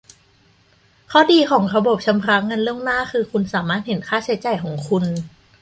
[1.11, 5.03] ข้อดีของระบบชำระเงินล่วงหน้าคือคุณสามารถเห็นค่าใช้จ่ายของคุณ